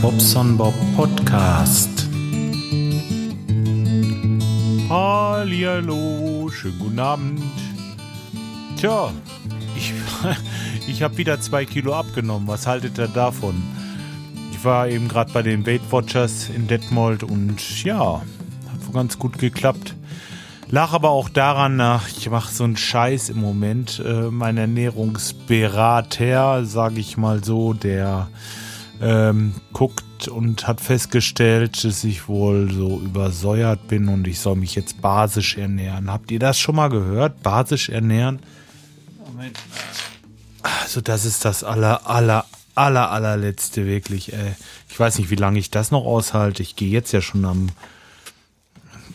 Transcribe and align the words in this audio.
Bobson 0.00 0.56
Bob 0.56 0.72
Podcast. 0.96 2.08
Hallihallo, 4.88 6.48
schönen 6.50 6.78
guten 6.78 6.98
Abend. 6.98 7.42
Tja, 8.78 9.12
ich, 9.76 9.92
ich 10.86 11.02
habe 11.02 11.18
wieder 11.18 11.38
zwei 11.40 11.66
Kilo 11.66 11.94
abgenommen. 11.94 12.48
Was 12.48 12.66
haltet 12.66 12.98
ihr 12.98 13.08
davon? 13.08 13.62
Ich 14.52 14.64
war 14.64 14.88
eben 14.88 15.08
gerade 15.08 15.30
bei 15.32 15.42
den 15.42 15.66
Weight 15.66 15.82
Watchers 15.90 16.48
in 16.48 16.66
Detmold 16.66 17.22
und 17.22 17.84
ja, 17.84 18.22
hat 18.72 18.86
wohl 18.86 18.94
ganz 18.94 19.18
gut 19.18 19.36
geklappt. 19.38 19.94
Lach 20.70 20.94
aber 20.94 21.10
auch 21.10 21.28
daran 21.28 21.76
nach, 21.76 22.08
ich 22.08 22.30
mache 22.30 22.50
so 22.52 22.64
einen 22.64 22.78
Scheiß 22.78 23.28
im 23.28 23.40
Moment. 23.40 24.02
Äh, 24.04 24.30
mein 24.30 24.56
Ernährungsberater, 24.56 26.64
sage 26.64 27.00
ich 27.00 27.18
mal 27.18 27.44
so, 27.44 27.74
der 27.74 28.28
ähm, 29.00 29.54
guckt 29.72 30.28
und 30.28 30.66
hat 30.66 30.80
festgestellt, 30.80 31.84
dass 31.84 32.04
ich 32.04 32.28
wohl 32.28 32.70
so 32.72 33.00
übersäuert 33.00 33.88
bin 33.88 34.08
und 34.08 34.26
ich 34.26 34.40
soll 34.40 34.56
mich 34.56 34.74
jetzt 34.74 35.00
basisch 35.00 35.56
ernähren. 35.56 36.10
Habt 36.10 36.30
ihr 36.30 36.38
das 36.38 36.58
schon 36.58 36.76
mal 36.76 36.88
gehört? 36.88 37.42
Basisch 37.42 37.88
ernähren? 37.88 38.40
Moment. 39.26 39.58
Also 40.62 41.00
das 41.00 41.24
ist 41.24 41.44
das 41.44 41.64
aller, 41.64 42.08
aller, 42.08 42.46
aller, 42.74 43.10
allerletzte 43.10 43.86
wirklich. 43.86 44.32
Ey. 44.32 44.54
Ich 44.88 44.98
weiß 44.98 45.18
nicht, 45.18 45.30
wie 45.30 45.36
lange 45.36 45.58
ich 45.58 45.70
das 45.70 45.90
noch 45.90 46.04
aushalte. 46.04 46.62
Ich 46.62 46.76
gehe 46.76 46.90
jetzt 46.90 47.12
ja 47.12 47.20
schon 47.20 47.44
am 47.44 47.68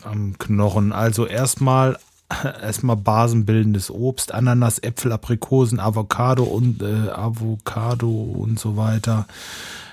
am 0.04 0.38
Knochen. 0.38 0.92
Also 0.92 1.26
erstmal 1.26 1.98
erstmal 2.62 2.96
basenbildendes 2.96 3.92
Obst, 3.92 4.34
Ananas, 4.34 4.80
Äpfel, 4.80 5.12
Aprikosen, 5.12 5.80
Avocado 5.80 6.44
und 6.44 6.82
äh, 6.82 7.10
Avocado 7.10 8.10
und 8.10 8.60
so 8.60 8.78
weiter. 8.78 9.28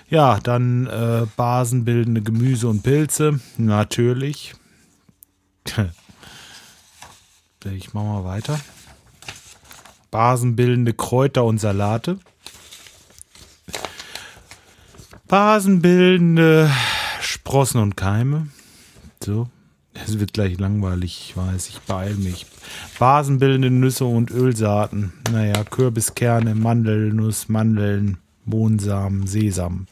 Ja, 0.08 0.38
dann 0.40 0.86
äh, 0.86 1.26
basenbildende 1.36 2.22
Gemüse 2.22 2.68
und 2.68 2.82
Pilze, 2.82 3.40
natürlich. 3.56 4.54
ich 7.64 7.92
mache 7.92 8.04
mal 8.04 8.24
weiter. 8.24 8.60
Basenbildende 10.12 10.92
Kräuter 10.94 11.44
und 11.44 11.58
Salate. 11.58 12.18
Basenbildende 15.26 16.70
Sprossen 17.20 17.80
und 17.80 17.96
Keime. 17.96 18.46
So, 19.20 19.48
es 20.08 20.20
wird 20.20 20.32
gleich 20.32 20.58
langweilig, 20.58 21.28
ich 21.28 21.36
weiß, 21.36 21.68
ich 21.68 21.80
beeil 21.80 22.14
mich. 22.14 22.46
Basenbildende 22.98 23.70
Nüsse 23.70 24.04
und 24.04 24.30
Ölsaaten. 24.30 25.12
Naja, 25.30 25.64
Kürbiskerne, 25.64 26.54
Mandelnuss, 26.54 27.48
Mandeln, 27.48 28.18
Mohnsamen, 28.44 29.26
Sesam. 29.26 29.86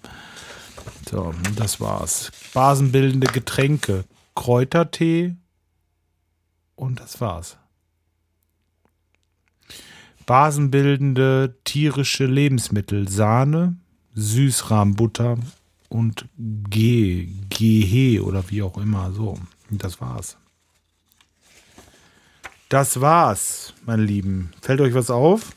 So, 1.11 1.35
das 1.57 1.81
war's. 1.81 2.31
Basenbildende 2.53 3.27
Getränke, 3.27 4.05
Kräutertee 4.35 5.35
und 6.77 7.01
das 7.01 7.20
war's. 7.20 7.57
Basenbildende 10.27 11.57
tierische 11.65 12.27
Lebensmittel, 12.27 13.09
Sahne, 13.09 13.77
Süßrahmbutter 14.15 15.39
und 15.89 16.27
G, 16.39 17.29
Gehe 17.51 18.23
oder 18.23 18.48
wie 18.51 18.62
auch 18.62 18.79
immer, 18.79 19.12
so. 19.12 19.39
Das 19.78 20.00
war's. 20.00 20.36
Das 22.69 23.00
war's, 23.00 23.75
meine 23.84 24.03
Lieben. 24.03 24.53
Fällt 24.61 24.80
euch 24.80 24.94
was 24.94 25.11
auf? 25.11 25.53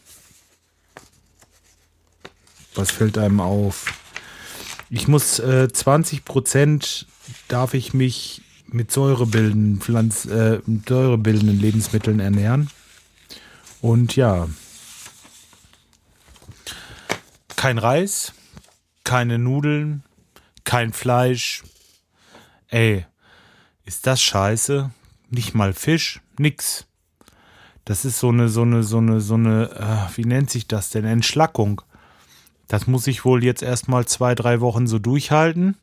Was 2.76 2.92
fällt 2.92 3.18
einem 3.18 3.40
auf? 3.40 3.86
Ich 4.90 5.08
muss 5.08 5.40
äh, 5.40 5.68
20 5.68 6.26
Prozent 6.26 7.08
darf 7.48 7.74
ich 7.74 7.94
mich 7.94 8.42
mit 8.68 8.92
säurebildenden 8.92 9.82
Pflanz, 9.82 10.26
äh, 10.26 10.60
säurebildenden 10.88 11.60
Lebensmitteln 11.60 12.20
ernähren. 12.20 12.70
Und 13.82 14.16
ja, 14.16 14.48
kein 17.56 17.78
Reis, 17.78 18.34
keine 19.04 19.40
Nudeln, 19.40 20.04
kein 20.64 20.94
Fleisch. 20.94 21.64
Ey, 22.70 23.06
ist 23.88 24.06
das 24.06 24.22
scheiße? 24.22 24.92
Nicht 25.30 25.56
mal 25.56 25.74
Fisch, 25.74 26.22
nix. 26.38 26.86
Das 27.86 28.04
ist 28.04 28.20
so 28.20 28.30
eine, 28.30 28.50
so 28.50 28.64
eine, 28.64 28.84
so 28.84 28.98
eine, 28.98 29.22
so 29.22 29.36
eine, 29.36 30.10
äh, 30.12 30.18
wie 30.18 30.26
nennt 30.26 30.50
sich 30.50 30.68
das 30.68 30.90
denn? 30.90 31.06
Entschlackung. 31.06 31.82
Das 32.68 32.86
muss 32.86 33.08
ich 33.08 33.24
wohl 33.24 33.46
jetzt 33.46 33.64
erstmal 33.64 34.06
zwei, 34.06 34.36
drei 34.36 34.60
Wochen 34.60 34.88
so 34.88 35.00
durchhalten. 35.00 35.78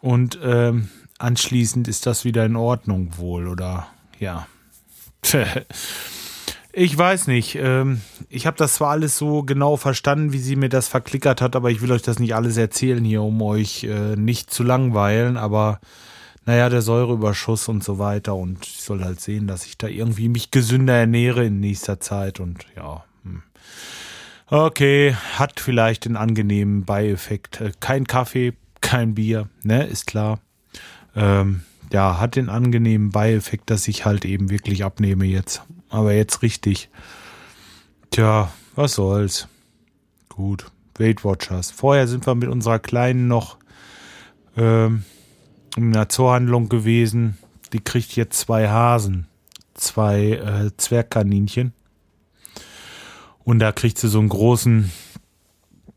Und 0.00 0.38
ähm, 0.42 0.88
anschließend 1.18 1.88
ist 1.88 2.06
das 2.06 2.24
wieder 2.24 2.46
in 2.46 2.56
Ordnung 2.56 3.18
wohl, 3.18 3.48
oder? 3.48 3.86
Ja. 4.18 4.46
Ich 6.70 6.96
weiß 6.96 7.26
nicht. 7.26 7.56
Ähm, 7.56 8.02
ich 8.28 8.46
habe 8.46 8.56
das 8.56 8.74
zwar 8.74 8.90
alles 8.90 9.16
so 9.18 9.42
genau 9.42 9.76
verstanden, 9.76 10.32
wie 10.32 10.38
sie 10.38 10.54
mir 10.54 10.68
das 10.68 10.86
verklickert 10.86 11.40
hat, 11.40 11.56
aber 11.56 11.72
ich 11.72 11.80
will 11.80 11.90
euch 11.90 12.02
das 12.02 12.20
nicht 12.20 12.36
alles 12.36 12.56
erzählen 12.56 13.02
hier, 13.04 13.22
um 13.22 13.42
euch 13.42 13.82
äh, 13.82 14.14
nicht 14.14 14.52
zu 14.52 14.62
langweilen. 14.62 15.36
Aber 15.36 15.80
naja, 16.48 16.70
der 16.70 16.80
Säureüberschuss 16.80 17.68
und 17.68 17.84
so 17.84 17.98
weiter. 17.98 18.34
Und 18.34 18.64
ich 18.64 18.80
soll 18.80 19.04
halt 19.04 19.20
sehen, 19.20 19.46
dass 19.46 19.66
ich 19.66 19.76
da 19.76 19.86
irgendwie 19.86 20.30
mich 20.30 20.50
gesünder 20.50 20.94
ernähre 20.94 21.44
in 21.44 21.60
nächster 21.60 22.00
Zeit. 22.00 22.40
Und 22.40 22.64
ja, 22.74 23.04
hm. 23.22 23.42
okay, 24.46 25.14
hat 25.34 25.60
vielleicht 25.60 26.06
den 26.06 26.16
angenehmen 26.16 26.86
Beieffekt. 26.86 27.60
Äh, 27.60 27.72
kein 27.80 28.06
Kaffee, 28.06 28.54
kein 28.80 29.14
Bier, 29.14 29.50
ne, 29.62 29.84
ist 29.84 30.06
klar. 30.06 30.40
Ähm, 31.14 31.64
ja, 31.92 32.18
hat 32.18 32.36
den 32.36 32.48
angenehmen 32.48 33.10
Beieffekt, 33.10 33.68
dass 33.68 33.86
ich 33.86 34.06
halt 34.06 34.24
eben 34.24 34.48
wirklich 34.48 34.84
abnehme 34.84 35.26
jetzt. 35.26 35.60
Aber 35.90 36.14
jetzt 36.14 36.40
richtig. 36.40 36.88
Tja, 38.10 38.50
was 38.74 38.94
soll's. 38.94 39.48
Gut. 40.30 40.64
Weight 40.96 41.24
Watchers. 41.24 41.70
Vorher 41.70 42.08
sind 42.08 42.26
wir 42.26 42.34
mit 42.34 42.48
unserer 42.48 42.78
Kleinen 42.78 43.28
noch 43.28 43.58
ähm, 44.56 45.04
in 45.76 45.94
einer 45.94 46.08
Zoohandlung 46.08 46.68
gewesen. 46.68 47.38
Die 47.72 47.80
kriegt 47.80 48.16
jetzt 48.16 48.38
zwei 48.38 48.68
Hasen, 48.68 49.26
zwei 49.74 50.32
äh, 50.32 50.70
Zwergkaninchen. 50.76 51.72
Und 53.44 53.60
da 53.60 53.72
kriegt 53.72 53.98
sie 53.98 54.08
so 54.08 54.18
einen 54.18 54.28
großen, 54.28 54.90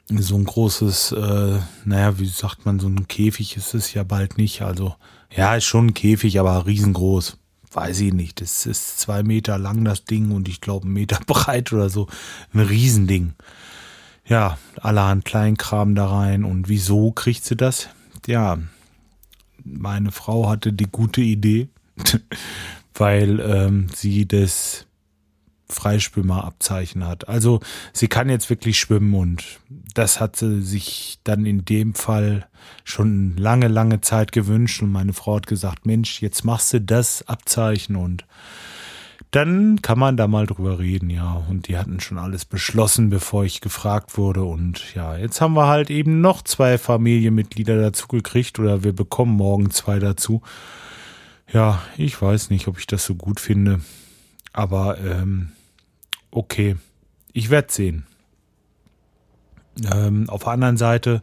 so 0.10 0.36
ein 0.36 0.46
großes, 0.46 1.12
äh, 1.12 1.60
naja, 1.86 2.20
wie 2.20 2.26
sagt 2.26 2.66
man, 2.66 2.80
so 2.80 2.88
ein 2.88 3.08
Käfig 3.08 3.58
ist 3.58 3.74
es 3.74 3.94
ja 3.94 4.04
bald 4.04 4.38
nicht. 4.38 4.62
Also, 4.62 4.96
ja, 5.36 5.56
ist 5.56 5.66
schon 5.66 5.88
ein 5.88 5.94
Käfig, 5.94 6.40
aber 6.40 6.66
riesengroß. 6.66 7.38
Weiß 7.74 8.02
ich 8.02 8.14
nicht. 8.14 8.42
Das 8.42 8.66
ist 8.66 9.00
zwei 9.00 9.24
Meter 9.24 9.58
lang, 9.58 9.86
das 9.86 10.04
Ding, 10.04 10.32
und 10.32 10.50
ich 10.50 10.60
glaube, 10.62 10.86
einen 10.86 10.94
Meter 10.94 11.20
breit 11.28 11.72
oder 11.72 11.90
so. 11.90 12.08
Ein 12.54 12.62
Riesending. 12.62 13.34
Ja, 14.26 14.58
allerhand 14.80 15.26
Kleinkram 15.26 15.96
da 15.96 16.08
rein. 16.08 16.44
Und 16.44 16.70
wieso 16.70 17.12
kriegt 17.12 17.44
sie 17.44 17.56
das? 17.56 17.90
Ja, 18.28 18.60
meine 19.64 20.12
Frau 20.12 20.50
hatte 20.50 20.74
die 20.74 20.90
gute 20.92 21.22
Idee, 21.22 21.70
weil 22.94 23.40
ähm, 23.40 23.88
sie 23.94 24.28
das 24.28 24.86
Freischwimmerabzeichen 25.72 27.08
hat. 27.08 27.28
Also 27.28 27.62
sie 27.94 28.08
kann 28.08 28.30
jetzt 28.30 28.50
wirklich 28.50 28.78
schwimmen 28.80 29.14
und 29.14 29.44
das 29.94 30.20
hat 30.20 30.36
sie 30.36 30.62
sich 30.62 31.20
dann 31.24 31.46
in 31.46 31.66
dem 31.66 31.96
Fall 31.96 32.48
schon 32.84 33.38
lange, 33.38 33.68
lange 33.68 34.02
Zeit 34.02 34.32
gewünscht 34.32 34.82
und 34.82 34.92
meine 34.92 35.14
Frau 35.14 35.38
hat 35.38 35.48
gesagt, 35.48 35.86
Mensch, 35.86 36.22
jetzt 36.22 36.44
machst 36.44 36.74
du 36.74 36.82
das 36.82 37.28
Abzeichen 37.28 37.96
und 37.96 38.26
dann 39.30 39.82
kann 39.82 40.00
man 40.00 40.18
da 40.18 40.28
mal 40.28 40.48
drüber 40.48 40.80
reden, 40.80 41.10
ja. 41.10 41.44
Und 41.48 41.68
die 41.68 41.78
hatten 41.78 42.00
schon 42.00 42.18
alles 42.18 42.46
beschlossen, 42.46 43.10
bevor 43.10 43.46
ich 43.46 43.62
gefragt 43.62 44.18
wurde. 44.18 44.44
Und 44.44 44.96
ja, 44.96 45.16
jetzt 45.16 45.40
haben 45.40 45.54
wir 45.54 45.68
halt 45.68 45.90
eben 45.90 46.22
noch 46.22 46.42
zwei 46.42 46.78
Familienmitglieder 46.78 47.80
dazu 47.80 48.08
gekriegt 48.08 48.60
oder 48.60 48.84
wir 48.84 48.94
bekommen 48.94 49.36
morgen 49.36 49.70
zwei 49.72 50.00
dazu. 50.00 50.42
Ja, 51.54 51.82
ich 51.98 52.22
weiß 52.22 52.50
nicht, 52.50 52.68
ob 52.68 52.80
ich 52.80 52.88
das 52.88 53.06
so 53.06 53.16
gut 53.16 53.40
finde. 53.40 53.82
Aber 54.54 54.98
ähm, 55.00 55.52
okay, 56.32 56.76
ich 57.32 57.50
werde 57.50 57.72
sehen. 57.72 58.06
Ähm, 59.94 60.30
auf 60.30 60.44
der 60.44 60.54
anderen 60.54 60.78
Seite 60.78 61.22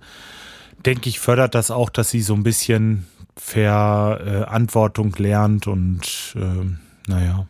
denke 0.87 1.09
ich, 1.09 1.19
fördert 1.19 1.55
das 1.55 1.71
auch, 1.71 1.91
dass 1.91 2.11
sie 2.11 2.23
so 2.23 2.35
ein 2.35 2.43
bisschen 2.43 3.06
Verantwortung 3.37 5.15
lernt 5.19 5.67
und 5.67 6.35
äh, 6.37 7.11
naja 7.11 7.47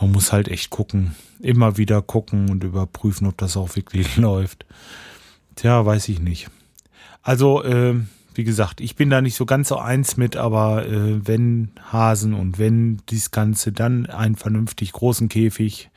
man 0.00 0.12
muss 0.12 0.32
halt 0.32 0.48
echt 0.48 0.70
gucken, 0.70 1.14
immer 1.40 1.76
wieder 1.76 2.02
gucken 2.02 2.50
und 2.50 2.64
überprüfen, 2.64 3.26
ob 3.26 3.36
das 3.38 3.56
auch 3.56 3.76
wirklich 3.76 4.16
läuft. 4.18 4.66
Tja, 5.56 5.84
weiß 5.84 6.08
ich 6.08 6.20
nicht. 6.20 6.48
Also, 7.22 7.62
äh, 7.62 7.94
wie 8.34 8.44
gesagt, 8.44 8.80
ich 8.80 8.96
bin 8.96 9.10
da 9.10 9.20
nicht 9.20 9.34
so 9.34 9.44
ganz 9.44 9.68
so 9.68 9.76
eins 9.76 10.16
mit, 10.16 10.36
aber 10.36 10.86
äh, 10.86 11.26
wenn 11.26 11.72
Hasen 11.92 12.32
und 12.32 12.58
wenn 12.58 13.02
dies 13.10 13.30
Ganze, 13.30 13.72
dann 13.72 14.06
einen 14.06 14.36
vernünftig 14.36 14.92
großen 14.92 15.28
Käfig, 15.28 15.90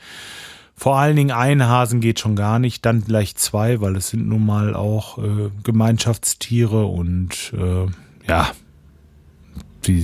Vor 0.76 0.98
allen 0.98 1.16
Dingen 1.16 1.32
ein 1.32 1.66
Hasen 1.66 2.02
geht 2.02 2.20
schon 2.20 2.36
gar 2.36 2.58
nicht, 2.60 2.86
dann 2.86 3.06
gleich 3.06 3.36
zwei, 3.36 3.80
weil 3.80 3.96
es 3.96 4.10
sind 4.10 4.28
nun 4.28 4.46
mal 4.46 4.76
auch 4.76 5.20
äh, 5.20 5.52
Gemeinschaftstiere 5.64 6.86
und 6.86 7.54
äh, 7.56 7.86
ja, 8.28 8.52
wie 9.88 10.02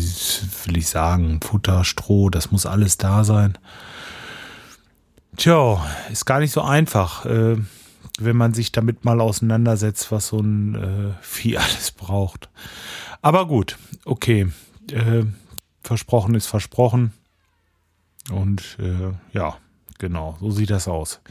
will 0.66 0.78
ich 0.78 0.88
sagen, 0.88 1.40
Futter, 1.42 1.84
Stroh, 1.84 2.30
das 2.30 2.52
muss 2.52 2.66
alles 2.66 2.98
da 2.98 3.24
sein. 3.24 3.58
Tja, 5.38 5.86
ist 6.12 6.26
gar 6.26 6.40
nicht 6.40 6.52
so 6.52 6.62
einfach, 6.62 7.26
äh, 7.26 7.58
wenn 8.20 8.36
man 8.36 8.54
sich 8.54 8.72
damit 8.72 9.06
mal 9.06 9.22
auseinandersetzt, 9.22 10.12
was 10.12 10.28
so 10.28 10.40
ein 10.40 10.76
äh, 10.76 11.14
Vieh 11.22 11.58
alles 11.60 11.92
braucht. 11.92 12.50
Aber 13.22 13.48
gut, 13.48 13.78
okay. 14.06 14.52
Äh, 14.92 15.26
versprochen 15.82 16.36
ist 16.36 16.48
versprochen. 16.48 17.14
Und 18.32 18.78
äh, 18.80 19.14
ja, 19.34 19.58
genau, 20.00 20.36
so 20.42 20.50
sieht 20.50 20.72
das 20.72 20.88
aus. 20.88 21.22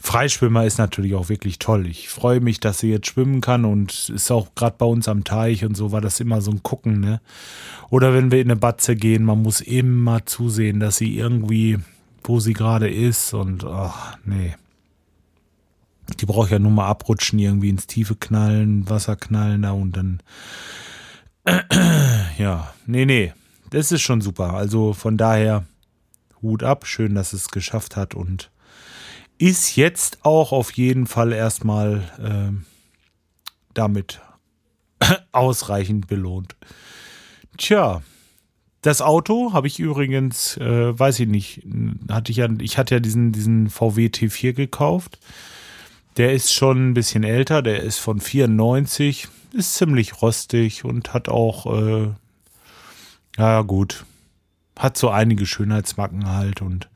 Freischwimmer 0.00 0.64
ist 0.64 0.78
natürlich 0.78 1.14
auch 1.14 1.28
wirklich 1.28 1.58
toll. 1.58 1.86
Ich 1.86 2.08
freue 2.08 2.40
mich, 2.40 2.60
dass 2.60 2.78
sie 2.78 2.90
jetzt 2.90 3.08
schwimmen 3.08 3.40
kann 3.40 3.64
und 3.64 4.08
ist 4.10 4.30
auch 4.30 4.54
gerade 4.54 4.76
bei 4.78 4.86
uns 4.86 5.08
am 5.08 5.24
Teich 5.24 5.64
und 5.64 5.76
so 5.76 5.90
war 5.90 6.00
das 6.00 6.20
immer 6.20 6.40
so 6.40 6.52
ein 6.52 6.62
Gucken, 6.62 7.00
ne? 7.00 7.20
Oder 7.90 8.14
wenn 8.14 8.30
wir 8.30 8.40
in 8.40 8.48
eine 8.48 8.58
Batze 8.58 8.94
gehen, 8.94 9.24
man 9.24 9.42
muss 9.42 9.60
immer 9.60 10.24
zusehen, 10.24 10.78
dass 10.78 10.96
sie 10.96 11.16
irgendwie, 11.16 11.78
wo 12.22 12.38
sie 12.38 12.52
gerade 12.52 12.88
ist 12.88 13.34
und 13.34 13.64
ach, 13.64 14.16
nee. 14.24 14.54
Die 16.20 16.26
braucht 16.26 16.52
ja 16.52 16.58
nur 16.58 16.72
mal 16.72 16.86
abrutschen, 16.86 17.38
irgendwie 17.38 17.68
ins 17.68 17.86
Tiefe 17.86 18.14
knallen, 18.14 18.88
Wasser 18.88 19.16
knallen 19.16 19.62
da 19.62 19.72
und 19.72 19.96
dann. 19.96 20.22
ja, 22.38 22.72
nee, 22.86 23.04
nee. 23.04 23.32
Das 23.70 23.92
ist 23.92 24.00
schon 24.00 24.20
super. 24.20 24.54
Also 24.54 24.94
von 24.94 25.16
daher 25.16 25.64
Hut 26.42 26.62
ab. 26.62 26.86
Schön, 26.86 27.14
dass 27.14 27.32
es 27.32 27.48
geschafft 27.48 27.96
hat 27.96 28.14
und 28.14 28.50
ist 29.38 29.76
jetzt 29.76 30.24
auch 30.24 30.52
auf 30.52 30.72
jeden 30.72 31.06
Fall 31.06 31.32
erstmal 31.32 32.02
äh, 32.18 32.52
damit 33.74 34.20
ausreichend 35.32 36.08
belohnt. 36.08 36.56
Tja, 37.56 38.02
das 38.82 39.02
Auto 39.02 39.52
habe 39.52 39.66
ich 39.66 39.80
übrigens, 39.80 40.56
äh, 40.58 40.98
weiß 40.98 41.20
ich 41.20 41.28
nicht, 41.28 41.62
hatte 42.10 42.30
ich 42.30 42.38
ja, 42.38 42.48
ich 42.60 42.78
hatte 42.78 42.96
ja 42.96 43.00
diesen, 43.00 43.32
diesen 43.32 43.70
VW 43.70 44.06
T4 44.06 44.52
gekauft. 44.52 45.18
Der 46.16 46.32
ist 46.32 46.52
schon 46.52 46.90
ein 46.90 46.94
bisschen 46.94 47.22
älter, 47.22 47.62
der 47.62 47.82
ist 47.82 47.98
von 47.98 48.20
94, 48.20 49.28
ist 49.52 49.74
ziemlich 49.74 50.20
rostig 50.20 50.84
und 50.84 51.14
hat 51.14 51.28
auch, 51.28 51.66
äh, 51.66 52.08
ja 53.36 53.62
gut, 53.62 54.04
hat 54.78 54.96
so 54.96 55.10
einige 55.10 55.44
Schönheitsmacken 55.44 56.28
halt 56.28 56.62
und 56.62 56.88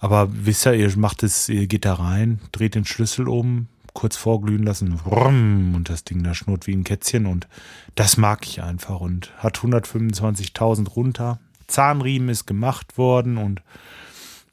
aber 0.00 0.28
wisst 0.32 0.66
ihr, 0.66 0.74
ihr 0.74 0.96
macht 0.96 1.22
es, 1.22 1.48
ihr 1.48 1.68
geht 1.68 1.84
da 1.84 1.94
rein, 1.94 2.40
dreht 2.50 2.74
den 2.74 2.84
Schlüssel 2.84 3.28
um, 3.28 3.68
kurz 3.92 4.16
vorglühen 4.16 4.64
lassen, 4.64 4.98
und 5.04 5.84
das 5.88 6.02
Ding 6.02 6.24
da 6.24 6.34
schnurrt 6.34 6.66
wie 6.66 6.74
ein 6.74 6.82
Kätzchen 6.82 7.26
und 7.26 7.46
das 7.94 8.16
mag 8.16 8.44
ich 8.44 8.64
einfach 8.64 8.98
und 8.98 9.32
hat 9.38 9.58
125.000 9.58 10.88
runter. 10.88 11.38
Zahnriemen 11.68 12.30
ist 12.30 12.46
gemacht 12.46 12.98
worden 12.98 13.36
und 13.36 13.62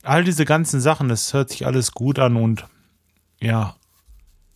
all 0.03 0.23
diese 0.23 0.45
ganzen 0.45 0.81
Sachen, 0.81 1.09
das 1.09 1.33
hört 1.33 1.49
sich 1.49 1.65
alles 1.65 1.93
gut 1.93 2.19
an 2.19 2.35
und 2.35 2.65
ja, 3.41 3.75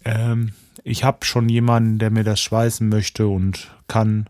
ähm, 0.06 0.54
ich 0.84 1.04
habe 1.04 1.26
schon 1.26 1.50
jemanden, 1.50 1.98
der 1.98 2.12
mir 2.12 2.24
das 2.24 2.40
schweißen 2.40 2.88
möchte 2.88 3.28
und 3.28 3.72
kann. 3.88 4.30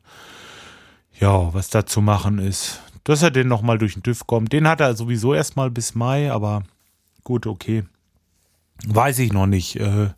Ja, 1.19 1.53
was 1.53 1.69
da 1.69 1.85
zu 1.85 2.01
machen 2.01 2.39
ist, 2.39 2.81
dass 3.03 3.21
er 3.21 3.31
den 3.31 3.47
nochmal 3.47 3.77
durch 3.77 3.93
den 3.93 4.03
TÜV 4.03 4.25
kommt. 4.27 4.53
Den 4.53 4.67
hat 4.67 4.81
er 4.81 4.95
sowieso 4.95 5.33
erstmal 5.33 5.69
bis 5.69 5.95
Mai, 5.95 6.31
aber 6.31 6.63
gut, 7.23 7.47
okay. 7.47 7.83
Weiß 8.85 9.19
ich 9.19 9.31
noch 9.31 9.45
nicht, 9.45 9.77
äh, 9.77 10.09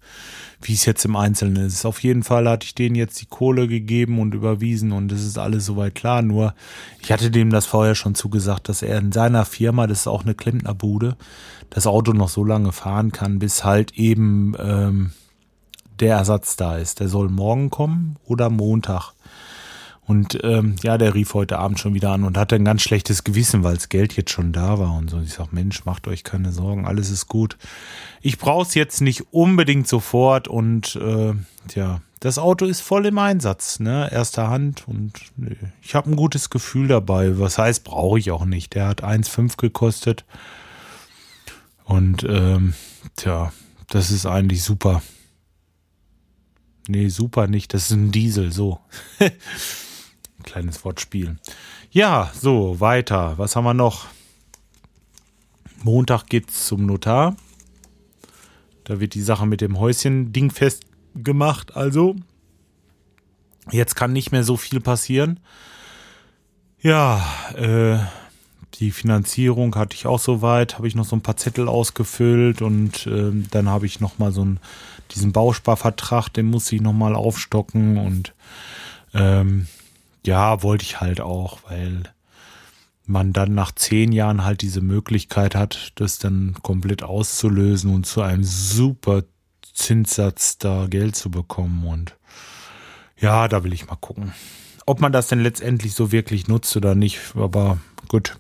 wie 0.62 0.74
es 0.74 0.86
jetzt 0.86 1.06
im 1.06 1.16
Einzelnen 1.16 1.68
ist. 1.68 1.86
Auf 1.86 2.02
jeden 2.02 2.24
Fall 2.24 2.50
hatte 2.50 2.66
ich 2.66 2.74
denen 2.74 2.96
jetzt 2.96 3.22
die 3.22 3.28
Kohle 3.28 3.68
gegeben 3.68 4.18
und 4.20 4.34
überwiesen 4.34 4.92
und 4.92 5.12
es 5.12 5.24
ist 5.24 5.38
alles 5.38 5.66
soweit 5.66 5.94
klar. 5.94 6.22
Nur, 6.22 6.56
ich 7.00 7.12
hatte 7.12 7.30
dem 7.30 7.52
das 7.52 7.66
vorher 7.66 7.96
schon 7.96 8.16
zugesagt, 8.16 8.70
dass 8.70 8.82
er 8.82 8.98
in 8.98 9.12
seiner 9.12 9.46
Firma, 9.46 9.88
das 9.88 10.02
ist 10.02 10.08
auch 10.08 10.24
eine 10.24 10.34
Klempnerbude, 10.34 11.16
das 11.70 11.86
Auto 11.86 12.14
noch 12.14 12.30
so 12.30 12.44
lange 12.44 12.72
fahren 12.72 13.12
kann, 13.12 13.40
bis 13.40 13.64
halt 13.64 13.94
eben 13.94 14.56
ähm, 14.58 15.12
der 16.00 16.18
Ersatz 16.18 16.56
da 16.56 16.78
ist. 16.78 17.00
Der 17.00 17.10
soll 17.10 17.30
morgen 17.30 17.70
kommen 17.70 18.18
oder 18.26 18.50
Montag. 18.50 19.15
Und 20.08 20.38
ähm, 20.44 20.76
ja, 20.84 21.00
der 21.00 21.16
rief 21.16 21.34
heute 21.34 21.58
Abend 21.58 21.80
schon 21.80 21.96
wieder 21.96 22.12
an 22.12 22.24
und 22.24 22.38
hatte 22.38 22.56
ein 22.56 22.66
ganz 22.66 22.84
schlechtes 22.84 23.24
Gewissen, 23.24 23.64
weil 23.64 23.74
das 23.74 23.90
Geld 23.90 24.16
jetzt 24.16 24.32
schon 24.32 24.52
da 24.52 24.78
war 24.78 24.96
und 24.96 25.10
so. 25.10 25.20
Ich 25.20 25.34
sag, 25.34 25.52
Mensch, 25.52 25.84
macht 25.86 26.08
euch 26.08 26.24
keine 26.24 26.52
Sorgen, 26.52 26.86
alles 26.86 27.10
ist 27.10 27.28
gut. 27.28 27.58
Ich 28.22 28.38
brauch's 28.38 28.76
jetzt 28.76 29.02
nicht 29.02 29.34
unbedingt 29.34 29.88
sofort 29.88 30.48
und 30.48 30.96
äh, 30.96 31.34
tja, 31.68 32.02
das 32.20 32.38
Auto 32.38 32.66
ist 32.66 32.82
voll 32.82 33.08
im 33.08 33.18
Einsatz, 33.18 33.80
ne? 33.80 34.12
Erster 34.12 34.50
Hand 34.50 34.88
und 34.88 35.14
nee, 35.38 35.58
ich 35.82 35.96
habe 35.96 36.12
ein 36.12 36.16
gutes 36.16 36.50
Gefühl 36.52 36.88
dabei. 36.88 37.40
Was 37.40 37.58
heißt, 37.58 37.84
brauche 37.84 38.20
ich 38.20 38.32
auch 38.32 38.46
nicht. 38.46 38.76
Der 38.76 38.88
hat 38.88 39.04
1,5 39.04 39.58
gekostet. 39.58 40.24
Und 41.84 42.24
ähm, 42.28 42.74
tja, 43.16 43.52
das 43.90 44.12
ist 44.12 44.26
eigentlich 44.26 44.64
super. 44.64 45.02
Nee, 46.88 47.10
super 47.10 47.48
nicht. 47.48 47.74
Das 47.74 47.86
ist 47.86 47.92
ein 47.92 48.12
Diesel, 48.12 48.52
so. 48.52 48.80
Kleines 50.46 50.86
Wortspiel. 50.86 51.38
Ja, 51.92 52.32
so, 52.34 52.80
weiter. 52.80 53.38
Was 53.38 53.56
haben 53.56 53.66
wir 53.66 53.74
noch? 53.74 54.06
Montag 55.84 56.28
geht's 56.28 56.68
zum 56.68 56.86
Notar. 56.86 57.36
Da 58.86 59.00
wird 59.00 59.16
die 59.16 59.22
Sache 59.22 59.46
mit 59.46 59.62
dem 59.62 59.80
Häuschen 59.80 60.32
dingfest 60.32 60.84
gemacht. 61.16 61.76
Also, 61.76 62.16
jetzt 63.72 63.96
kann 63.96 64.14
nicht 64.14 64.32
mehr 64.32 64.44
so 64.44 64.56
viel 64.56 64.80
passieren. 64.80 65.40
Ja, 66.80 67.26
äh, 67.56 67.98
die 68.76 68.92
Finanzierung 68.92 69.76
hatte 69.76 69.96
ich 69.96 70.06
auch 70.06 70.20
soweit, 70.20 70.76
habe 70.78 70.88
ich 70.88 70.96
noch 70.96 71.06
so 71.06 71.16
ein 71.16 71.22
paar 71.22 71.38
Zettel 71.38 71.68
ausgefüllt 71.68 72.62
und 72.62 73.08
äh, 73.08 73.32
dann 73.50 73.70
habe 73.70 73.86
ich 73.86 74.00
noch 74.00 74.20
mal 74.20 74.32
so 74.32 74.42
einen, 74.42 74.60
diesen 75.12 75.32
Bausparvertrag, 75.32 76.30
den 76.30 76.48
muss 76.48 76.72
ich 76.72 76.82
noch 76.82 76.94
mal 76.94 77.16
aufstocken 77.16 77.98
und 77.98 78.34
ähm, 79.14 79.68
ja, 80.26 80.64
wollte 80.64 80.84
ich 80.84 81.00
halt 81.00 81.22
auch, 81.22 81.60
weil 81.70 82.04
man 83.06 83.34
dann 83.34 83.54
nach 83.54 83.72
zehn 83.72 84.12
Jahren 84.12 84.44
halt 84.44 84.62
diese 84.62 84.82
Möglichkeit 84.82 85.56
hat, 85.56 85.92
das 85.96 86.18
dann 86.18 86.56
komplett 86.64 87.04
auszulösen 87.04 87.94
und 87.94 88.06
zu 88.06 88.22
einem 88.22 88.44
super 88.44 89.24
Zinssatz 89.74 90.58
da 90.58 90.88
Geld 90.88 91.16
zu 91.16 91.30
bekommen. 91.30 91.86
Und 91.86 92.16
ja, 93.20 93.48
da 93.48 93.64
will 93.64 93.74
ich 93.74 93.88
mal 93.88 93.96
gucken, 93.96 94.34
ob 94.86 95.02
man 95.02 95.12
das 95.12 95.28
denn 95.28 95.42
letztendlich 95.42 95.94
so 95.94 96.12
wirklich 96.12 96.48
nutzt 96.48 96.76
oder 96.76 96.96
nicht. 96.96 97.20
Aber 97.36 97.78
gut, 98.08 98.38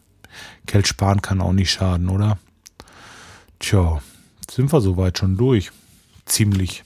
Geld 0.65 0.87
sparen 0.87 1.21
kann 1.21 1.41
auch 1.41 1.53
nicht 1.53 1.71
schaden, 1.71 2.09
oder? 2.09 2.39
Tja, 3.59 4.01
sind 4.49 4.73
wir 4.73 4.81
soweit 4.81 5.19
schon 5.19 5.37
durch. 5.37 5.71
Ziemlich 6.25 6.83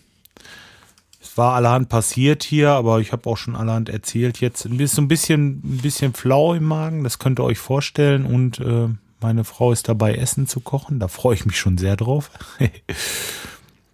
war 1.39 1.55
allerhand 1.55 1.87
passiert 1.87 2.43
hier, 2.43 2.71
aber 2.71 2.99
ich 2.99 3.13
habe 3.13 3.27
auch 3.29 3.37
schon 3.37 3.55
allerhand 3.55 3.87
erzählt. 3.87 4.41
Jetzt 4.41 4.65
ist 4.65 4.95
so 4.95 5.01
ein 5.01 5.07
bisschen, 5.07 5.61
ein 5.63 5.79
bisschen 5.81 6.13
flau 6.13 6.53
im 6.53 6.65
Magen, 6.65 7.05
das 7.05 7.17
könnt 7.17 7.39
ihr 7.39 7.45
euch 7.45 7.57
vorstellen. 7.57 8.25
Und 8.25 8.59
äh, 8.59 8.89
meine 9.21 9.45
Frau 9.45 9.71
ist 9.71 9.87
dabei, 9.87 10.15
Essen 10.15 10.47
zu 10.47 10.59
kochen. 10.59 10.99
Da 10.99 11.07
freue 11.07 11.35
ich 11.35 11.45
mich 11.45 11.57
schon 11.57 11.77
sehr 11.77 11.95
drauf. 11.95 12.29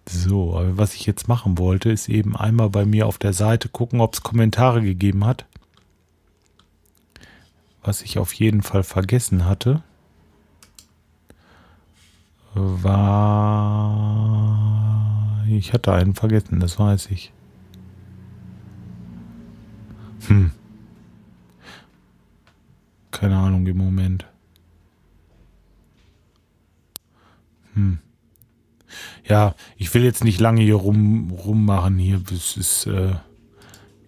so, 0.08 0.56
aber 0.56 0.76
was 0.76 0.94
ich 0.94 1.06
jetzt 1.06 1.28
machen 1.28 1.56
wollte, 1.56 1.90
ist 1.90 2.08
eben 2.08 2.36
einmal 2.36 2.68
bei 2.68 2.84
mir 2.84 3.06
auf 3.06 3.18
der 3.18 3.32
Seite 3.32 3.68
gucken, 3.68 4.00
ob 4.00 4.14
es 4.14 4.24
Kommentare 4.24 4.82
gegeben 4.82 5.24
hat. 5.24 5.46
Was 7.84 8.02
ich 8.02 8.18
auf 8.18 8.32
jeden 8.32 8.62
Fall 8.62 8.82
vergessen 8.82 9.44
hatte, 9.44 9.84
war. 12.54 13.76
Ich 15.48 15.72
hatte 15.72 15.92
einen 15.92 16.14
vergessen, 16.14 16.58
das 16.58 16.76
weiß 16.80 17.06
ich. 17.12 17.32
Hm. 20.28 20.50
Keine 23.10 23.36
Ahnung 23.36 23.66
im 23.66 23.78
Moment. 23.78 24.26
Hm. 27.74 27.98
Ja, 29.28 29.54
ich 29.76 29.92
will 29.94 30.04
jetzt 30.04 30.24
nicht 30.24 30.40
lange 30.40 30.62
hier 30.62 30.76
rum 30.76 31.30
rummachen 31.30 31.98
hier. 31.98 32.20
Das 32.30 32.56
ist, 32.56 32.86
äh, 32.86 33.14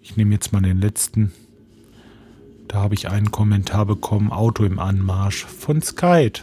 ich 0.01 0.17
nehme 0.17 0.33
jetzt 0.33 0.51
mal 0.53 0.61
den 0.61 0.79
letzten. 0.79 1.31
Da 2.67 2.81
habe 2.81 2.93
ich 2.93 3.09
einen 3.09 3.31
Kommentar 3.31 3.85
bekommen, 3.85 4.31
Auto 4.31 4.63
im 4.63 4.79
Anmarsch 4.79 5.45
von 5.45 5.81
Skype. 5.81 6.41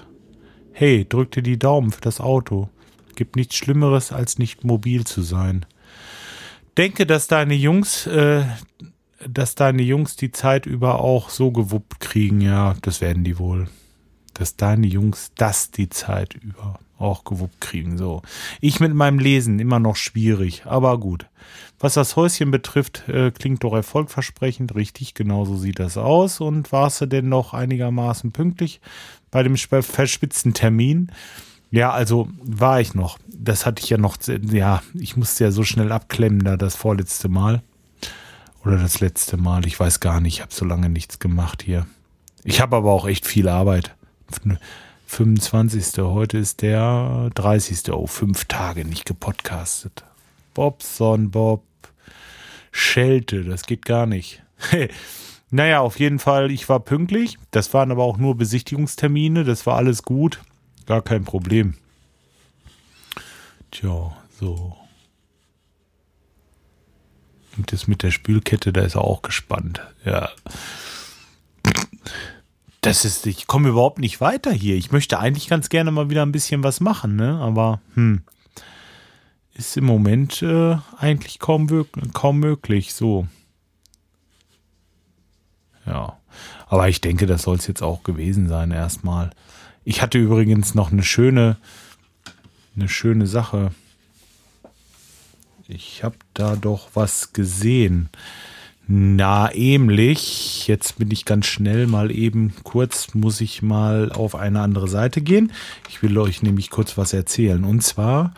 Hey, 0.73 1.07
drück 1.09 1.31
dir 1.31 1.43
die 1.43 1.59
Daumen 1.59 1.93
für 1.93 2.01
das 2.01 2.21
Auto. 2.21 2.69
Gibt 3.15 3.37
nichts 3.37 3.55
Schlimmeres, 3.57 4.13
als 4.13 4.39
nicht 4.39 4.65
mobil 4.65 5.05
zu 5.05 5.23
sein. 5.23 5.65
Denke, 6.77 7.07
dass 7.07 7.29
deine 7.29 7.55
Jungs 7.55 8.07
äh, 8.07 8.45
dass 9.29 9.55
deine 9.55 9.83
Jungs 9.83 10.17
die 10.17 10.33
Zeit 10.33 10.67
über 10.67 11.01
auch 11.01 11.31
so 11.31 11.51
gewuppt 11.51 12.01
kriegen, 12.01 12.41
ja, 12.41 12.75
das 12.83 13.01
werden 13.01 13.25
die 13.25 13.39
wohl. 13.39 13.69
dass 14.35 14.57
deine 14.57 14.87
Jungs 14.87 15.33
das 15.37 15.71
die 15.71 15.89
Zeit 15.89 16.35
über 16.35 16.79
auch 16.99 17.25
gewuppt 17.25 17.61
kriegen. 17.61 17.99
So. 17.99 18.23
Ich 18.61 18.81
mit 18.81 18.95
meinem 18.95 19.19
Lesen 19.19 19.59
immer 19.59 19.79
noch 19.79 19.97
schwierig, 19.97 20.63
aber 20.67 20.99
gut. 20.99 21.27
Was 21.79 21.95
das 21.95 22.17
Häuschen 22.17 22.51
betrifft, 22.51 23.09
äh, 23.09 23.31
klingt 23.31 23.63
doch 23.65 23.75
erfolgversprechend. 23.75 24.75
Richtig, 24.75 25.15
genau 25.15 25.45
so 25.45 25.57
sieht 25.57 25.79
das 25.79 25.99
aus. 25.99 26.41
Und 26.41 26.73
warst 26.73 27.01
du 27.01 27.07
denn 27.07 27.29
noch 27.29 27.53
einigermaßen 27.53 28.33
pünktlich 28.33 28.81
bei 29.31 29.43
dem 29.43 29.57
verspitzten 29.57 30.55
Termin? 30.55 31.13
Ja, 31.71 31.91
also 31.91 32.29
war 32.43 32.81
ich 32.81 32.95
noch. 32.95 33.19
Das 33.29 33.67
hatte 33.67 33.83
ich 33.83 33.91
ja 33.91 33.99
noch, 33.99 34.17
ja, 34.51 34.83
ich 34.95 35.17
musste 35.17 35.45
ja 35.45 35.51
so 35.51 35.65
schnell 35.65 35.93
abklemmen 35.93 36.45
da 36.45 36.57
das 36.57 36.77
vorletzte 36.77 37.29
Mal. 37.29 37.63
Oder 38.67 38.79
das 38.79 38.99
letzte 38.99 39.37
Mal, 39.37 39.65
ich 39.65 39.79
weiß 39.79 40.01
gar 40.01 40.21
nicht, 40.21 40.35
ich 40.35 40.43
habe 40.43 40.53
so 40.53 40.65
lange 40.65 40.89
nichts 40.89 41.21
gemacht 41.21 41.63
hier. 41.63 41.87
Ich 42.43 42.61
habe 42.61 42.75
aber 42.75 42.91
auch 42.91 43.07
echt 43.07 43.25
viel 43.25 43.49
Arbeit. 43.49 43.95
25. 45.07 46.03
Heute 46.03 46.39
ist 46.39 46.63
der 46.63 47.31
30. 47.37 47.93
Oh, 47.93 48.09
fünf 48.09 48.47
Tage 48.47 48.85
nicht 48.85 49.05
gepodcastet. 49.07 50.05
Bobson 50.53 51.31
Bob. 51.31 51.63
Schelte, 52.73 53.45
das 53.45 53.63
geht 53.63 53.85
gar 53.85 54.05
nicht. 54.05 54.43
naja, 55.51 55.79
auf 55.79 56.01
jeden 56.01 56.19
Fall, 56.19 56.51
ich 56.51 56.69
war 56.69 56.81
pünktlich. 56.81 57.39
Das 57.53 57.73
waren 57.73 57.93
aber 57.93 58.03
auch 58.03 58.17
nur 58.17 58.37
Besichtigungstermine. 58.37 59.45
Das 59.45 59.65
war 59.67 59.77
alles 59.77 60.03
gut. 60.03 60.41
Gar 60.87 61.03
kein 61.03 61.25
Problem. 61.25 61.75
Tja, 63.71 64.17
so. 64.41 64.77
Und 67.57 67.73
das 67.73 67.87
mit 67.87 68.03
der 68.03 68.11
Spülkette, 68.11 68.73
da 68.73 68.83
ist 68.83 68.97
er 68.97 69.03
auch 69.03 69.23
gespannt. 69.23 69.81
Ja. 70.05 70.31
Das 72.81 73.05
ist, 73.05 73.27
ich 73.27 73.47
komme 73.47 73.71
überhaupt 73.71 73.99
nicht 73.99 74.21
weiter 74.21 74.53
hier. 74.53 74.77
Ich 74.77 74.93
möchte 74.93 75.19
eigentlich 75.19 75.49
ganz 75.49 75.69
gerne 75.69 75.91
mal 75.91 76.11
wieder 76.11 76.23
ein 76.23 76.33
bisschen 76.33 76.63
was 76.63 76.81
machen, 76.81 77.17
ne? 77.17 77.39
Aber, 77.41 77.81
hm. 77.95 78.23
Ist 79.55 79.77
im 79.79 79.85
Moment 79.85 80.43
äh, 80.43 80.77
eigentlich 80.99 81.39
kaum, 81.39 81.87
kaum 82.13 82.41
möglich. 82.41 82.93
So. 82.93 83.27
Ja. 85.87 86.19
Aber 86.69 86.89
ich 86.91 87.01
denke, 87.01 87.25
das 87.25 87.43
soll 87.43 87.57
es 87.57 87.67
jetzt 87.67 87.83
auch 87.83 88.03
gewesen 88.03 88.49
sein, 88.49 88.71
erstmal. 88.71 89.31
Ich 89.83 90.03
hatte 90.03 90.19
übrigens 90.19 90.75
noch 90.75 90.93
eine 90.93 91.05
schöne, 91.05 91.57
eine 92.75 92.89
schöne 92.89 93.27
Sache. 93.27 93.71
Ich 95.69 96.05
habe 96.05 96.17
da 96.35 96.55
doch 96.55 96.91
was 96.95 97.33
gesehen. 97.33 98.09
Na, 98.87 99.53
ähnlich. 99.53 100.69
Jetzt 100.69 100.99
bin 100.99 101.11
ich 101.11 101.25
ganz 101.25 101.47
schnell 101.47 101.89
mal 101.89 102.13
eben 102.13 102.55
kurz, 102.63 103.15
muss 103.15 103.41
ich 103.41 103.63
mal 103.63 104.13
auf 104.13 104.37
eine 104.37 104.61
andere 104.61 104.87
Seite 104.87 105.21
gehen. 105.23 105.53
Ich 105.89 106.03
will 106.03 106.17
euch 106.19 106.43
nämlich 106.43 106.71
kurz 106.71 106.97
was 106.97 107.13
erzählen. 107.13 107.65
Und 107.65 107.83
zwar, 107.83 108.33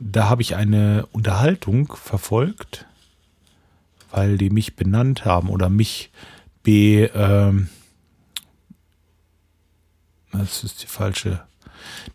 da 0.00 0.28
habe 0.28 0.42
ich 0.42 0.56
eine 0.56 1.06
Unterhaltung 1.12 1.92
verfolgt, 1.92 2.86
weil 4.10 4.38
die 4.38 4.50
mich 4.50 4.74
benannt 4.74 5.24
haben 5.24 5.48
oder 5.50 5.68
mich 5.68 6.10
be, 6.64 7.10
ähm, 7.14 7.68
das 10.32 10.64
ist 10.64 10.82
die 10.82 10.88
falsche. 10.88 11.44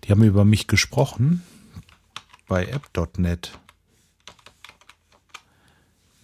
Die 0.03 0.11
haben 0.11 0.23
über 0.23 0.43
mich 0.43 0.67
gesprochen 0.67 1.41
bei 2.49 2.65
app.net. 2.65 3.57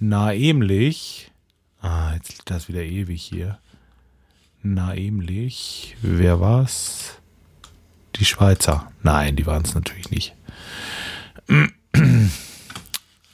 Na, 0.05 0.33
ähnlich. 0.33 1.31
Ah, 1.79 2.13
jetzt 2.15 2.27
liegt 2.27 2.51
das 2.51 2.67
wieder 2.67 2.83
ewig 2.83 3.23
hier. 3.23 3.59
Na, 4.61 4.93
ähnlich. 4.93 5.95
Wer 6.01 6.41
war's? 6.41 7.21
Die 8.17 8.25
Schweizer. 8.25 8.91
Nein, 9.01 9.37
die 9.37 9.45
waren 9.45 9.63
es 9.63 9.75
natürlich 9.75 10.11
nicht. 10.11 10.35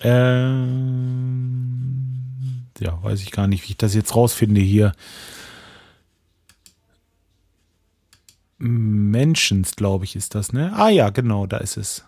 ähm, 0.02 0.76
ja, 2.80 3.02
weiß 3.02 3.24
ich 3.24 3.32
gar 3.32 3.48
nicht, 3.48 3.64
wie 3.64 3.72
ich 3.72 3.78
das 3.78 3.96
jetzt 3.96 4.16
rausfinde 4.16 4.62
hier. 4.62 4.92
Menschens, 8.60 9.76
glaube 9.76 10.06
ich, 10.06 10.16
ist 10.16 10.36
das, 10.36 10.54
ne? 10.54 10.72
Ah 10.76 10.90
ja, 10.90 11.10
genau, 11.10 11.48
da 11.48 11.58
ist 11.58 11.78
es. 11.78 12.06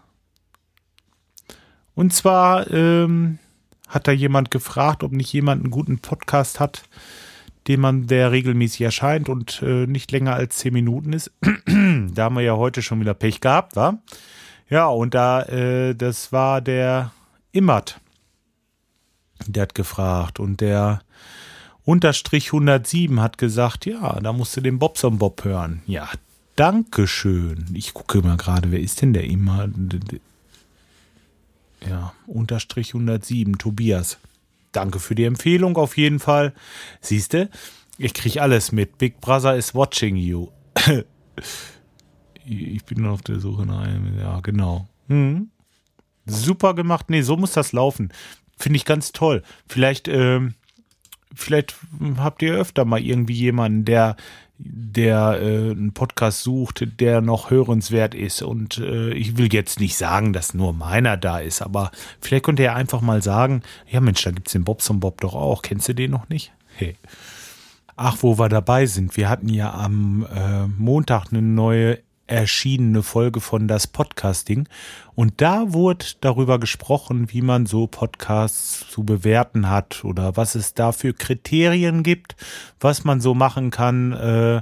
Und 1.96 2.14
zwar 2.14 2.70
ähm, 2.70 3.40
hat 3.92 4.08
da 4.08 4.12
jemand 4.12 4.50
gefragt, 4.50 5.04
ob 5.04 5.12
nicht 5.12 5.32
jemand 5.32 5.64
einen 5.64 5.72
guten 5.72 6.00
Podcast 6.00 6.60
hat, 6.60 6.84
den 7.68 7.80
man, 7.80 8.08
der 8.08 8.32
regelmäßig 8.32 8.82
erscheint 8.82 9.30
und 9.30 9.62
äh, 9.62 9.86
nicht 9.86 10.12
länger 10.12 10.34
als 10.34 10.58
zehn 10.58 10.74
Minuten 10.74 11.14
ist. 11.14 11.32
da 11.42 12.24
haben 12.24 12.36
wir 12.36 12.42
ja 12.42 12.56
heute 12.56 12.82
schon 12.82 13.00
wieder 13.00 13.14
Pech 13.14 13.42
gehabt, 13.42 13.76
wa? 13.76 14.00
Ja, 14.70 14.88
und 14.88 15.14
da, 15.14 15.44
äh, 15.44 15.94
das 15.94 16.32
war 16.32 16.62
der 16.62 17.12
Immert. 17.52 18.00
Der 19.46 19.64
hat 19.64 19.76
gefragt 19.76 20.40
und 20.40 20.62
der 20.62 21.02
Unterstrich 21.84 22.48
107 22.48 23.20
hat 23.22 23.38
gesagt, 23.38 23.86
ja, 23.86 24.20
da 24.20 24.34
musst 24.34 24.56
du 24.56 24.62
den 24.62 24.80
Bobson 24.80 25.18
Bob 25.18 25.44
hören. 25.44 25.82
Ja, 25.86 26.08
Dankeschön. 26.56 27.66
Ich 27.74 27.94
gucke 27.94 28.22
mal 28.22 28.38
gerade, 28.38 28.72
wer 28.72 28.80
ist 28.80 29.02
denn 29.02 29.14
der 29.14 29.24
immer? 29.24 29.68
Ja, 31.88 32.14
Unterstrich 32.28 32.94
107, 32.94 33.58
Tobias. 33.58 34.20
Danke 34.72 35.00
für 35.00 35.16
die 35.16 35.26
Empfehlung 35.26 35.78
auf 35.78 35.98
jeden 35.98 36.20
Fall. 36.20 36.54
Siehste, 37.02 37.50
ich 37.98 38.14
kriege 38.14 38.42
alles 38.42 38.72
mit. 38.72 38.98
Big 38.98 39.20
Brother 39.20 39.56
is 39.56 39.76
watching 39.76 40.16
you. 40.16 40.48
ich 42.46 42.84
bin 42.86 43.06
auf 43.06 43.22
der 43.22 43.40
Suche 43.40 43.66
nach 43.66 43.82
einem. 43.82 44.18
Ja, 44.18 44.40
genau. 44.40 44.88
Hm. 45.08 45.50
Super 46.26 46.74
gemacht. 46.74 47.10
Nee, 47.10 47.22
so 47.22 47.36
muss 47.36 47.54
das 47.54 47.74
laufen. 47.74 48.14
Finde 48.58 48.78
ich 48.78 48.86
ganz 48.86 49.12
toll. 49.12 49.44
Vielleicht, 49.68 50.08
ähm, 50.08 50.54
vielleicht 51.34 51.76
habt 52.18 52.42
ihr 52.42 52.54
öfter 52.54 52.86
mal 52.86 53.02
irgendwie 53.02 53.34
jemanden, 53.34 53.86
der 53.86 54.16
der 54.64 55.40
äh, 55.42 55.72
einen 55.72 55.94
Podcast 55.94 56.44
sucht, 56.44 56.88
der 57.00 57.22
noch 57.22 57.50
hörenswert 57.50 58.14
ist. 58.14 58.42
Und 58.42 58.78
äh, 58.78 59.12
ich 59.14 59.38
will 59.38 59.52
jetzt 59.54 59.80
nicht 59.80 59.98
sagen, 59.98 60.34
dass 60.34 60.54
nur 60.54 60.74
meiner 60.74 61.18
da 61.18 61.40
ist, 61.40 61.62
aber 61.62 61.92
vielleicht 62.20 62.46
könnte 62.46 62.64
er 62.64 62.76
einfach 62.76 63.02
mal 63.02 63.22
sagen, 63.22 63.64
ja 63.90 64.02
Mensch, 64.02 64.24
da 64.24 64.32
gibt 64.32 64.48
es 64.48 64.54
den 64.54 64.64
Bobson 64.64 65.00
Bob 65.00 65.22
doch 65.22 65.34
auch. 65.34 65.62
Kennst 65.62 65.88
du 65.90 65.96
den 65.96 66.12
noch 66.12 66.30
nicht? 66.30 66.52
Hey. 66.76 66.96
Ach, 67.96 68.18
wo 68.22 68.40
wir 68.40 68.50
dabei 68.50 68.86
sind. 68.86 69.16
Wir 69.18 69.30
hatten 69.30 69.50
ja 69.50 69.74
am 69.74 70.26
äh, 70.34 70.68
Montag 70.68 71.28
eine 71.32 71.42
neue 71.42 72.00
erschienene 72.32 73.04
Folge 73.04 73.42
von 73.42 73.68
das 73.68 73.86
Podcasting. 73.88 74.68
Und 75.14 75.42
da 75.42 75.74
wurde 75.74 76.06
darüber 76.22 76.60
gesprochen, 76.60 77.32
wie 77.32 77.42
man 77.42 77.66
so 77.66 77.88
Podcasts 77.88 78.86
zu 78.90 79.04
bewerten 79.04 79.70
hat 79.70 80.06
oder 80.06 80.38
was 80.38 80.56
es 80.56 80.74
da 80.74 80.94
für 80.94 81.14
Kriterien 81.14 82.04
gibt, 82.04 82.36
was 82.80 83.04
man 83.04 83.20
so 83.20 83.34
machen 83.36 83.70
kann, 83.70 84.14
äh, 84.14 84.62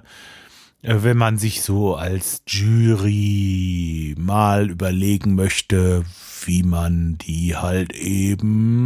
wenn 0.81 1.17
man 1.17 1.37
sich 1.37 1.61
so 1.61 1.95
als 1.95 2.41
Jury 2.47 4.15
mal 4.17 4.71
überlegen 4.71 5.35
möchte, 5.35 6.05
wie 6.45 6.63
man 6.63 7.17
die 7.19 7.55
halt 7.55 7.93
eben 7.93 8.79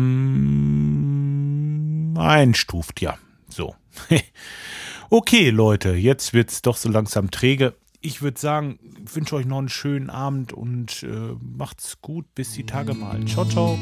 einstuft. 2.17 2.99
Ja, 2.99 3.17
so. 3.47 3.75
okay, 5.09 5.51
Leute, 5.51 5.91
jetzt 5.91 6.33
wird's 6.33 6.61
doch 6.61 6.75
so 6.75 6.89
langsam 6.89 7.31
träge 7.31 7.75
ich 8.03 8.21
würde 8.21 8.39
sagen, 8.39 8.77
wünsche 9.11 9.35
euch 9.35 9.45
noch 9.45 9.57
einen 9.59 9.69
schönen 9.69 10.09
Abend 10.09 10.53
und 10.53 11.03
äh, 11.03 11.35
macht's 11.41 12.01
gut. 12.01 12.25
Bis 12.35 12.51
die 12.51 12.65
Tage 12.65 12.93
mal. 12.93 13.23
Ciao, 13.25 13.45
ciao. 13.45 13.79